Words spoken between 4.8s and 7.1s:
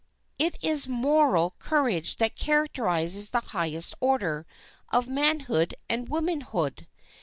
of manhood and womanhood.